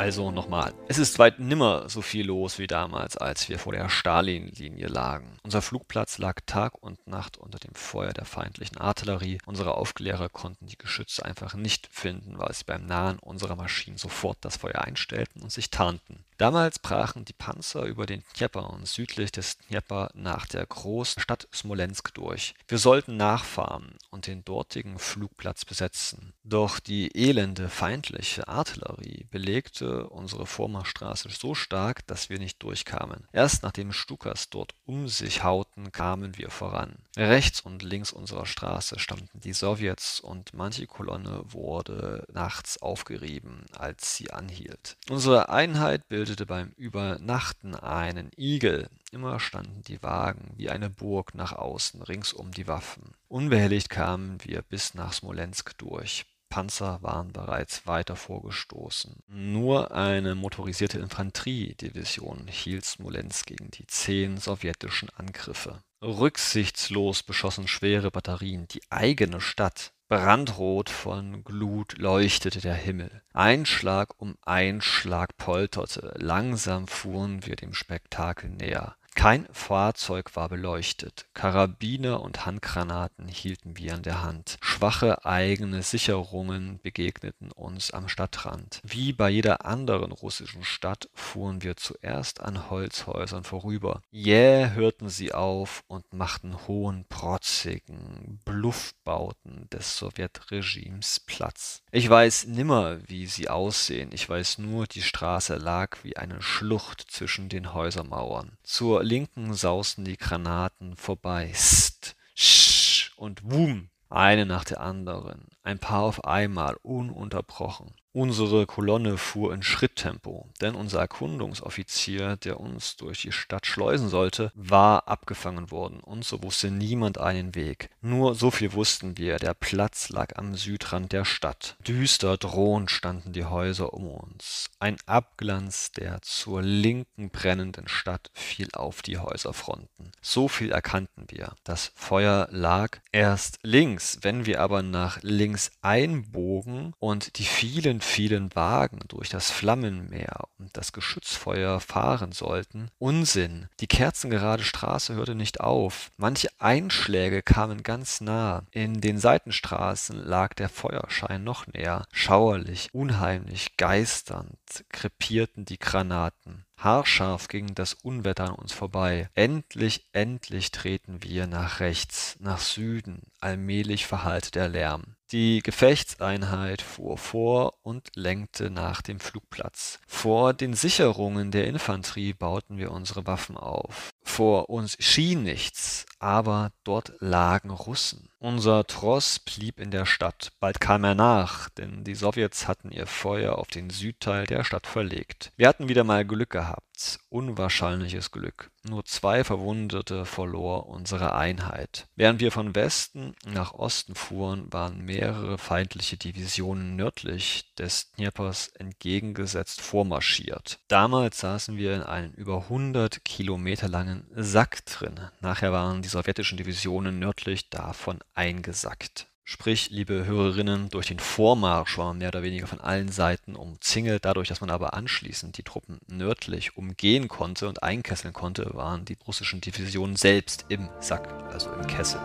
Also 0.00 0.30
nochmal, 0.30 0.72
es 0.88 0.96
ist 0.96 1.18
weit 1.18 1.40
nimmer 1.40 1.90
so 1.90 2.00
viel 2.00 2.24
los 2.24 2.58
wie 2.58 2.66
damals, 2.66 3.18
als 3.18 3.50
wir 3.50 3.58
vor 3.58 3.74
der 3.74 3.90
Stalin-Linie 3.90 4.86
lagen. 4.86 5.36
Unser 5.42 5.60
Flugplatz 5.60 6.16
lag 6.16 6.36
Tag 6.46 6.82
und 6.82 7.06
Nacht 7.06 7.36
unter 7.36 7.58
dem 7.58 7.74
Feuer 7.74 8.14
der 8.14 8.24
feindlichen 8.24 8.78
Artillerie. 8.78 9.36
Unsere 9.44 9.74
Aufklärer 9.74 10.30
konnten 10.30 10.66
die 10.66 10.78
Geschütze 10.78 11.26
einfach 11.26 11.52
nicht 11.52 11.86
finden, 11.92 12.38
weil 12.38 12.54
sie 12.54 12.64
beim 12.64 12.86
Nahen 12.86 13.18
unserer 13.18 13.56
Maschinen 13.56 13.98
sofort 13.98 14.38
das 14.40 14.56
Feuer 14.56 14.80
einstellten 14.80 15.42
und 15.42 15.52
sich 15.52 15.68
tarnten. 15.68 16.24
Damals 16.38 16.78
brachen 16.78 17.26
die 17.26 17.34
Panzer 17.34 17.82
über 17.82 18.06
den 18.06 18.22
Dnieper 18.34 18.70
und 18.70 18.88
südlich 18.88 19.30
des 19.30 19.58
Dnieper 19.58 20.08
nach 20.14 20.46
der 20.46 20.64
großen 20.64 21.20
Stadt 21.20 21.46
Smolensk 21.52 22.14
durch. 22.14 22.54
Wir 22.66 22.78
sollten 22.78 23.18
nachfahren 23.18 23.98
und 24.10 24.26
den 24.26 24.44
dortigen 24.44 24.98
Flugplatz 24.98 25.64
besetzen. 25.64 26.32
Doch 26.44 26.80
die 26.80 27.16
elende 27.16 27.68
feindliche 27.68 28.48
Artillerie 28.48 29.26
belegte 29.30 30.08
unsere 30.08 30.46
Vormarschstraße 30.46 31.28
so 31.30 31.54
stark, 31.54 32.06
dass 32.06 32.30
wir 32.30 32.38
nicht 32.38 32.62
durchkamen. 32.62 33.26
Erst 33.32 33.62
nachdem 33.62 33.92
Stukas 33.92 34.50
dort 34.50 34.74
um 34.84 35.08
sich 35.08 35.44
hauten, 35.44 35.92
kamen 35.92 36.38
wir 36.38 36.50
voran. 36.50 36.96
Rechts 37.16 37.60
und 37.60 37.82
links 37.82 38.12
unserer 38.12 38.46
Straße 38.46 38.98
standen 38.98 39.40
die 39.40 39.52
Sowjets 39.52 40.20
und 40.20 40.54
manche 40.54 40.86
Kolonne 40.86 41.42
wurde 41.44 42.26
nachts 42.32 42.80
aufgerieben, 42.80 43.66
als 43.76 44.16
sie 44.16 44.30
anhielt. 44.30 44.96
Unsere 45.08 45.48
Einheit 45.48 46.08
bildete 46.08 46.30
bildete 46.30 46.46
beim 46.46 46.72
Übernachten 46.76 47.74
einen 47.74 48.30
Igel. 48.36 48.88
Immer 49.12 49.40
standen 49.40 49.82
die 49.82 50.02
Wagen 50.02 50.52
wie 50.56 50.70
eine 50.70 50.88
Burg 50.88 51.34
nach 51.34 51.52
außen, 51.52 52.02
ringsum 52.02 52.52
die 52.52 52.68
Waffen. 52.68 53.14
Unbehelligt 53.26 53.90
kamen 53.90 54.38
wir 54.44 54.62
bis 54.62 54.94
nach 54.94 55.12
Smolensk 55.12 55.76
durch. 55.78 56.26
Panzer 56.48 56.98
waren 57.02 57.32
bereits 57.32 57.86
weiter 57.86 58.16
vorgestoßen. 58.16 59.22
Nur 59.28 59.92
eine 59.92 60.34
motorisierte 60.34 60.98
Infanteriedivision 60.98 62.48
hielt 62.48 62.84
Smolensk 62.84 63.46
gegen 63.46 63.70
die 63.70 63.86
zehn 63.86 64.36
sowjetischen 64.36 65.08
Angriffe. 65.10 65.82
Rücksichtslos 66.02 67.22
beschossen 67.22 67.68
schwere 67.68 68.10
Batterien 68.10 68.66
die 68.68 68.82
eigene 68.90 69.40
Stadt. 69.40 69.92
Brandrot 70.08 70.90
von 70.90 71.44
Glut 71.44 71.98
leuchtete 71.98 72.60
der 72.60 72.74
Himmel. 72.74 73.22
Einschlag 73.32 74.20
um 74.20 74.36
Einschlag 74.42 75.36
polterte. 75.36 76.14
Langsam 76.16 76.88
fuhren 76.88 77.46
wir 77.46 77.54
dem 77.54 77.74
Spektakel 77.74 78.50
näher. 78.50 78.96
Kein 79.20 79.46
Fahrzeug 79.52 80.34
war 80.34 80.48
beleuchtet. 80.48 81.26
Karabiner 81.34 82.22
und 82.22 82.46
Handgranaten 82.46 83.28
hielten 83.28 83.76
wir 83.76 83.92
in 83.92 84.00
der 84.02 84.22
Hand. 84.22 84.56
Schwache 84.62 85.26
eigene 85.26 85.82
Sicherungen 85.82 86.80
begegneten 86.82 87.52
uns 87.52 87.90
am 87.90 88.08
Stadtrand. 88.08 88.80
Wie 88.82 89.12
bei 89.12 89.28
jeder 89.28 89.66
anderen 89.66 90.12
russischen 90.12 90.64
Stadt 90.64 91.10
fuhren 91.12 91.62
wir 91.62 91.76
zuerst 91.76 92.40
an 92.40 92.70
Holzhäusern 92.70 93.44
vorüber. 93.44 94.00
Jäh 94.10 94.70
hörten 94.70 95.10
sie 95.10 95.34
auf 95.34 95.84
und 95.86 96.14
machten 96.14 96.56
hohen, 96.66 97.04
protzigen 97.10 98.40
Bluffbauten 98.46 99.68
des 99.68 99.98
Sowjetregimes 99.98 101.20
Platz. 101.26 101.82
Ich 101.92 102.08
weiß 102.08 102.46
nimmer, 102.46 103.06
wie 103.06 103.26
sie 103.26 103.50
aussehen. 103.50 104.12
Ich 104.14 104.26
weiß 104.26 104.56
nur, 104.56 104.86
die 104.86 105.02
Straße 105.02 105.56
lag 105.56 105.98
wie 106.04 106.16
eine 106.16 106.40
Schlucht 106.40 107.04
zwischen 107.10 107.50
den 107.50 107.74
Häusermauern. 107.74 108.56
Zur 108.62 109.09
Linken 109.10 109.54
sausten 109.54 110.04
die 110.04 110.16
Granaten 110.16 110.94
vorbei. 110.94 111.50
Sst, 111.52 112.14
sch 112.36 113.10
und 113.16 113.42
wum, 113.42 113.90
eine 114.08 114.46
nach 114.46 114.62
der 114.62 114.80
anderen, 114.80 115.48
ein 115.64 115.80
paar 115.80 116.02
auf 116.02 116.24
einmal, 116.24 116.76
ununterbrochen. 116.82 117.99
Unsere 118.12 118.66
Kolonne 118.66 119.18
fuhr 119.18 119.54
in 119.54 119.62
Schritttempo, 119.62 120.48
denn 120.60 120.74
unser 120.74 120.98
Erkundungsoffizier, 120.98 122.36
der 122.36 122.58
uns 122.58 122.96
durch 122.96 123.22
die 123.22 123.30
Stadt 123.30 123.66
schleusen 123.66 124.08
sollte, 124.08 124.50
war 124.56 125.06
abgefangen 125.06 125.70
worden, 125.70 126.00
und 126.00 126.24
so 126.24 126.42
wusste 126.42 126.72
niemand 126.72 127.18
einen 127.18 127.54
Weg. 127.54 127.88
Nur 128.00 128.34
so 128.34 128.50
viel 128.50 128.72
wussten 128.72 129.16
wir, 129.16 129.36
der 129.36 129.54
Platz 129.54 130.08
lag 130.08 130.36
am 130.36 130.56
Südrand 130.56 131.12
der 131.12 131.24
Stadt. 131.24 131.76
Düster 131.86 132.36
drohend 132.36 132.90
standen 132.90 133.32
die 133.32 133.44
Häuser 133.44 133.94
um 133.94 134.08
uns. 134.08 134.70
Ein 134.80 134.96
Abglanz 135.06 135.92
der 135.92 136.20
zur 136.22 136.62
linken 136.62 137.30
brennenden 137.30 137.86
Stadt 137.86 138.32
fiel 138.34 138.70
auf 138.72 139.02
die 139.02 139.18
Häuserfronten. 139.18 140.10
So 140.20 140.48
viel 140.48 140.72
erkannten 140.72 141.26
wir. 141.28 141.54
Das 141.62 141.92
Feuer 141.94 142.48
lag 142.50 142.98
erst 143.12 143.60
links, 143.62 144.18
wenn 144.22 144.46
wir 144.46 144.60
aber 144.60 144.82
nach 144.82 145.22
links 145.22 145.70
einbogen 145.80 146.92
und 146.98 147.38
die 147.38 147.44
vielen 147.44 147.99
vielen 148.00 148.54
Wagen 148.54 149.00
durch 149.08 149.28
das 149.28 149.50
Flammenmeer 149.50 150.48
und 150.58 150.76
das 150.76 150.92
Geschützfeuer 150.92 151.80
fahren 151.80 152.32
sollten. 152.32 152.90
Unsinn. 152.98 153.68
Die 153.80 153.86
kerzengerade 153.86 154.64
Straße 154.64 155.14
hörte 155.14 155.34
nicht 155.34 155.60
auf. 155.60 156.10
Manche 156.16 156.48
Einschläge 156.58 157.42
kamen 157.42 157.82
ganz 157.82 158.20
nah. 158.20 158.62
In 158.70 159.00
den 159.00 159.18
Seitenstraßen 159.18 160.16
lag 160.24 160.54
der 160.54 160.68
Feuerschein 160.68 161.44
noch 161.44 161.66
näher. 161.66 162.06
Schauerlich, 162.12 162.88
unheimlich, 162.92 163.76
geisternd 163.76 164.58
krepierten 164.88 165.64
die 165.64 165.78
Granaten. 165.78 166.64
Haarscharf 166.76 167.48
ging 167.48 167.74
das 167.74 167.94
Unwetter 167.94 168.44
an 168.44 168.54
uns 168.54 168.72
vorbei. 168.72 169.28
Endlich, 169.34 170.06
endlich 170.12 170.70
treten 170.70 171.22
wir 171.22 171.46
nach 171.46 171.80
rechts, 171.80 172.36
nach 172.40 172.58
Süden. 172.58 173.22
Allmählich 173.40 174.06
verhallte 174.06 174.50
der 174.50 174.68
Lärm. 174.68 175.16
Die 175.32 175.60
Gefechtseinheit 175.62 176.82
fuhr 176.82 177.16
vor 177.16 177.74
und 177.82 178.08
lenkte 178.16 178.68
nach 178.68 179.00
dem 179.00 179.20
Flugplatz. 179.20 180.00
Vor 180.08 180.54
den 180.54 180.74
Sicherungen 180.74 181.52
der 181.52 181.68
Infanterie 181.68 182.32
bauten 182.32 182.78
wir 182.78 182.90
unsere 182.90 183.28
Waffen 183.28 183.56
auf. 183.56 184.10
Vor 184.24 184.70
uns 184.70 184.96
schien 184.98 185.44
nichts, 185.44 186.04
aber 186.20 186.70
dort 186.84 187.14
lagen 187.18 187.70
Russen. 187.70 188.28
Unser 188.38 188.86
Tross 188.86 189.38
blieb 189.38 189.80
in 189.80 189.90
der 189.90 190.06
Stadt. 190.06 190.52
Bald 190.60 190.80
kam 190.80 191.04
er 191.04 191.14
nach, 191.14 191.68
denn 191.70 192.04
die 192.04 192.14
Sowjets 192.14 192.68
hatten 192.68 192.92
ihr 192.92 193.06
Feuer 193.06 193.58
auf 193.58 193.68
den 193.68 193.90
Südteil 193.90 194.46
der 194.46 194.64
Stadt 194.64 194.86
verlegt. 194.86 195.52
Wir 195.56 195.68
hatten 195.68 195.88
wieder 195.88 196.04
mal 196.04 196.24
Glück 196.24 196.50
gehabt 196.50 196.84
unwahrscheinliches 197.28 198.30
Glück. 198.30 198.70
Nur 198.82 199.04
zwei 199.04 199.44
Verwundete 199.44 200.24
verlor 200.24 200.86
unsere 200.86 201.34
Einheit. 201.34 202.06
Während 202.16 202.40
wir 202.40 202.50
von 202.50 202.74
Westen 202.74 203.34
nach 203.46 203.74
Osten 203.74 204.14
fuhren, 204.14 204.72
waren 204.72 205.04
mehrere 205.04 205.58
feindliche 205.58 206.16
Divisionen 206.16 206.96
nördlich 206.96 207.74
des 207.78 208.10
Dnjeprs 208.12 208.68
entgegengesetzt 208.68 209.80
vormarschiert. 209.80 210.78
Damals 210.88 211.40
saßen 211.40 211.76
wir 211.76 211.94
in 211.94 212.02
einem 212.02 212.32
über 212.32 212.62
100 212.62 213.24
Kilometer 213.24 213.88
langen 213.88 214.26
Sack 214.34 214.84
drin. 214.86 215.20
Nachher 215.40 215.72
waren 215.72 216.02
die 216.02 216.08
sowjetischen 216.10 216.58
Divisionen 216.58 217.18
nördlich 217.18 217.70
davon 217.70 218.18
eingesackt. 218.34 219.26
Sprich, 219.44 219.90
liebe 219.90 220.26
Hörerinnen, 220.26 220.90
durch 220.90 221.08
den 221.08 221.18
Vormarsch 221.18 221.98
war 221.98 222.06
man 222.06 222.18
mehr 222.18 222.28
oder 222.28 222.44
weniger 222.44 222.68
von 222.68 222.80
allen 222.80 223.08
Seiten 223.08 223.56
umzingelt. 223.56 224.24
Dadurch, 224.24 224.46
dass 224.48 224.60
man 224.60 224.70
aber 224.70 224.94
anschließend 224.94 225.58
die 225.58 225.64
Truppen 225.64 225.98
nördlich 226.06 226.76
umgehen 226.76 227.26
konnte 227.26 227.68
und 227.68 227.82
einkesseln 227.82 228.32
konnte, 228.32 228.70
waren 228.74 229.04
die 229.04 229.16
russischen 229.26 229.60
Divisionen 229.60 230.14
selbst 230.14 230.66
im 230.68 230.88
Sack, 231.00 231.28
also 231.52 231.72
im 231.72 231.84
Kessel. 231.88 232.20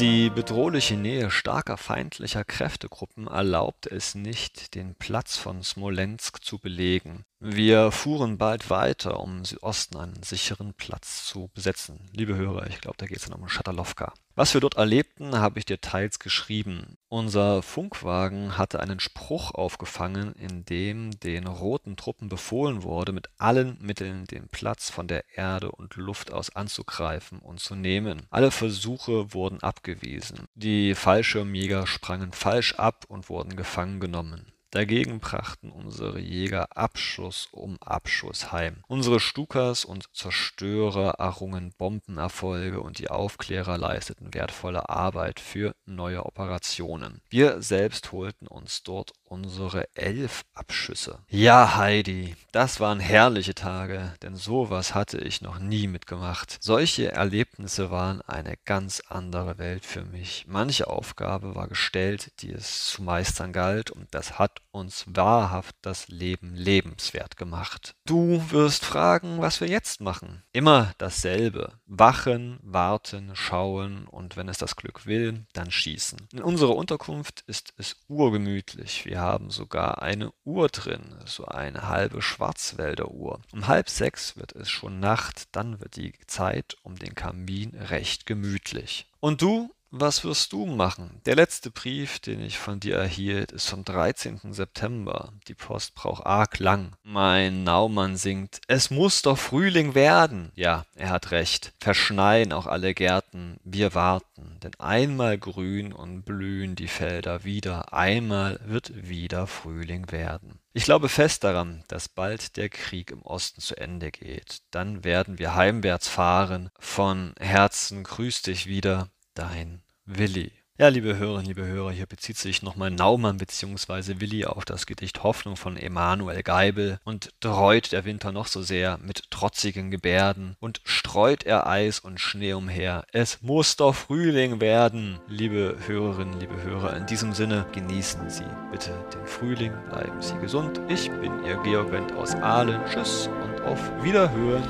Die 0.00 0.30
bedrohliche 0.30 0.96
Nähe 0.96 1.30
starker 1.30 1.76
feindlicher 1.76 2.42
Kräftegruppen 2.42 3.26
erlaubte 3.26 3.90
es 3.90 4.14
nicht, 4.14 4.74
den 4.74 4.94
Platz 4.94 5.36
von 5.36 5.62
Smolensk 5.62 6.42
zu 6.42 6.58
belegen. 6.58 7.26
Wir 7.42 7.90
fuhren 7.90 8.36
bald 8.36 8.68
weiter, 8.68 9.18
um 9.18 9.38
im 9.38 9.44
Südosten 9.46 9.96
einen 9.96 10.22
sicheren 10.22 10.74
Platz 10.74 11.24
zu 11.24 11.50
besetzen. 11.54 11.98
Liebe 12.12 12.36
Hörer, 12.36 12.66
ich 12.66 12.82
glaube, 12.82 12.98
da 12.98 13.06
geht 13.06 13.16
es 13.16 13.24
dann 13.24 13.40
um 13.40 13.48
Schatalowka. 13.48 14.12
Was 14.34 14.52
wir 14.52 14.60
dort 14.60 14.76
erlebten, 14.76 15.34
habe 15.38 15.58
ich 15.58 15.64
dir 15.64 15.80
teils 15.80 16.18
geschrieben. 16.18 16.98
Unser 17.08 17.62
Funkwagen 17.62 18.58
hatte 18.58 18.80
einen 18.80 19.00
Spruch 19.00 19.54
aufgefangen, 19.54 20.34
in 20.34 20.66
dem 20.66 21.18
den 21.18 21.46
roten 21.46 21.96
Truppen 21.96 22.28
befohlen 22.28 22.82
wurde, 22.82 23.12
mit 23.12 23.30
allen 23.38 23.78
Mitteln 23.80 24.26
den 24.26 24.48
Platz 24.48 24.90
von 24.90 25.08
der 25.08 25.24
Erde 25.34 25.72
und 25.72 25.96
Luft 25.96 26.34
aus 26.34 26.54
anzugreifen 26.54 27.38
und 27.38 27.58
zu 27.58 27.74
nehmen. 27.74 28.26
Alle 28.28 28.50
Versuche 28.50 29.32
wurden 29.32 29.62
abgewiesen. 29.62 30.40
Die 30.54 30.94
Fallschirmjäger 30.94 31.86
sprangen 31.86 32.32
falsch 32.32 32.74
ab 32.74 33.06
und 33.08 33.30
wurden 33.30 33.56
gefangen 33.56 33.98
genommen. 33.98 34.52
Dagegen 34.70 35.18
brachten 35.18 35.70
unsere 35.70 36.20
Jäger 36.20 36.76
Abschuss 36.76 37.48
um 37.50 37.76
Abschuss 37.82 38.52
heim. 38.52 38.84
Unsere 38.86 39.18
Stukas 39.18 39.84
und 39.84 40.06
Zerstörer 40.14 41.14
errungen 41.18 41.72
Bombenerfolge 41.76 42.80
und 42.80 42.98
die 42.98 43.10
Aufklärer 43.10 43.78
leisteten 43.78 44.32
wertvolle 44.32 44.88
Arbeit 44.88 45.40
für 45.40 45.74
neue 45.86 46.24
Operationen. 46.24 47.20
Wir 47.28 47.62
selbst 47.62 48.12
holten 48.12 48.46
uns 48.46 48.84
dort 48.84 49.12
unsere 49.24 49.88
elf 49.94 50.44
Abschüsse. 50.54 51.18
Ja, 51.28 51.76
Heidi, 51.76 52.36
das 52.52 52.80
waren 52.80 53.00
herrliche 53.00 53.54
Tage, 53.54 54.14
denn 54.22 54.36
sowas 54.36 54.94
hatte 54.94 55.18
ich 55.18 55.40
noch 55.40 55.58
nie 55.58 55.86
mitgemacht. 55.86 56.58
Solche 56.60 57.12
Erlebnisse 57.12 57.90
waren 57.90 58.22
eine 58.22 58.56
ganz 58.64 59.02
andere 59.08 59.58
Welt 59.58 59.84
für 59.84 60.04
mich. 60.04 60.44
Manche 60.48 60.88
Aufgabe 60.88 61.54
war 61.54 61.68
gestellt, 61.68 62.32
die 62.42 62.50
es 62.52 62.86
zu 62.86 63.02
meistern 63.02 63.52
galt, 63.52 63.90
und 63.90 64.08
das 64.12 64.38
hat 64.38 64.59
uns 64.70 65.04
wahrhaft 65.08 65.74
das 65.82 66.08
Leben 66.08 66.54
lebenswert 66.54 67.36
gemacht. 67.36 67.94
Du 68.06 68.50
wirst 68.50 68.84
fragen, 68.84 69.40
was 69.40 69.60
wir 69.60 69.68
jetzt 69.68 70.00
machen. 70.00 70.42
Immer 70.52 70.92
dasselbe. 70.98 71.72
Wachen, 71.86 72.58
warten, 72.62 73.32
schauen 73.34 74.06
und 74.06 74.36
wenn 74.36 74.48
es 74.48 74.58
das 74.58 74.76
Glück 74.76 75.06
will, 75.06 75.46
dann 75.52 75.70
schießen. 75.70 76.28
In 76.32 76.42
unserer 76.42 76.76
Unterkunft 76.76 77.42
ist 77.46 77.74
es 77.76 77.96
urgemütlich. 78.08 79.06
Wir 79.06 79.20
haben 79.20 79.50
sogar 79.50 80.02
eine 80.02 80.32
Uhr 80.44 80.68
drin, 80.68 81.16
so 81.24 81.46
eine 81.46 81.88
halbe 81.88 82.22
Schwarzwälderuhr. 82.22 83.40
Um 83.52 83.66
halb 83.66 83.88
sechs 83.88 84.36
wird 84.36 84.52
es 84.52 84.70
schon 84.70 85.00
Nacht, 85.00 85.48
dann 85.52 85.80
wird 85.80 85.96
die 85.96 86.14
Zeit 86.26 86.76
um 86.82 86.96
den 86.96 87.14
Kamin 87.14 87.74
recht 87.74 88.26
gemütlich. 88.26 89.06
Und 89.20 89.42
du 89.42 89.70
was 89.90 90.24
wirst 90.24 90.52
du 90.52 90.66
machen? 90.66 91.20
Der 91.26 91.34
letzte 91.34 91.70
Brief, 91.70 92.20
den 92.20 92.40
ich 92.40 92.58
von 92.58 92.80
dir 92.80 92.96
erhielt, 92.96 93.52
ist 93.52 93.68
vom 93.68 93.84
13. 93.84 94.52
September. 94.52 95.32
Die 95.48 95.54
Post 95.54 95.94
braucht 95.94 96.24
arg 96.24 96.58
lang. 96.58 96.92
Mein 97.02 97.64
Naumann 97.64 98.16
singt, 98.16 98.60
es 98.68 98.90
muss 98.90 99.22
doch 99.22 99.38
Frühling 99.38 99.94
werden. 99.94 100.52
Ja, 100.54 100.84
er 100.94 101.10
hat 101.10 101.32
recht. 101.32 101.72
Verschneien 101.80 102.52
auch 102.52 102.66
alle 102.66 102.94
Gärten, 102.94 103.58
wir 103.64 103.94
warten, 103.94 104.58
denn 104.62 104.78
einmal 104.78 105.38
grün 105.38 105.92
und 105.92 106.22
blühen 106.22 106.76
die 106.76 106.88
Felder 106.88 107.44
wieder, 107.44 107.92
einmal 107.92 108.60
wird 108.64 108.92
wieder 109.08 109.46
Frühling 109.46 110.12
werden. 110.12 110.60
Ich 110.72 110.84
glaube 110.84 111.08
fest 111.08 111.42
daran, 111.42 111.82
dass 111.88 112.08
bald 112.08 112.56
der 112.56 112.68
Krieg 112.68 113.10
im 113.10 113.22
Osten 113.22 113.60
zu 113.60 113.76
Ende 113.76 114.12
geht. 114.12 114.62
Dann 114.70 115.02
werden 115.02 115.40
wir 115.40 115.56
heimwärts 115.56 116.06
fahren. 116.06 116.70
Von 116.78 117.34
Herzen 117.40 118.04
grüß 118.04 118.42
dich 118.42 118.66
wieder, 118.66 119.08
dein 119.40 119.80
Willi. 120.04 120.52
Ja, 120.76 120.88
liebe 120.88 121.16
Hörerinnen, 121.16 121.46
liebe 121.46 121.66
Hörer, 121.66 121.92
hier 121.92 122.06
bezieht 122.06 122.38
sich 122.38 122.62
nochmal 122.62 122.90
Naumann 122.90 123.36
bzw. 123.36 124.18
Willi 124.18 124.46
auf 124.46 124.64
das 124.64 124.86
Gedicht 124.86 125.22
Hoffnung 125.22 125.56
von 125.56 125.76
Emanuel 125.76 126.42
Geibel 126.42 126.98
und 127.04 127.30
dreut 127.40 127.92
der 127.92 128.06
Winter 128.06 128.32
noch 128.32 128.46
so 128.46 128.62
sehr 128.62 128.98
mit 128.98 129.30
trotzigen 129.30 129.90
Gebärden 129.90 130.56
und 130.58 130.80
streut 130.84 131.44
er 131.44 131.66
Eis 131.66 132.00
und 132.00 132.18
Schnee 132.18 132.54
umher. 132.54 133.04
Es 133.12 133.42
muss 133.42 133.76
doch 133.76 133.94
Frühling 133.94 134.62
werden. 134.62 135.18
Liebe 135.26 135.76
Hörerinnen, 135.86 136.40
liebe 136.40 136.62
Hörer, 136.62 136.96
in 136.96 137.06
diesem 137.06 137.34
Sinne 137.34 137.66
genießen 137.72 138.30
Sie 138.30 138.46
bitte 138.72 138.92
den 139.14 139.26
Frühling, 139.26 139.72
bleiben 139.90 140.20
Sie 140.22 140.38
gesund. 140.38 140.80
Ich 140.88 141.10
bin 141.10 141.44
Ihr 141.44 141.56
Georg 141.62 141.92
Wendt 141.92 142.12
aus 142.12 142.34
Aalen. 142.34 142.80
Tschüss 142.90 143.28
und 143.42 143.60
auf 143.62 143.80
Wiederhören. 144.02 144.64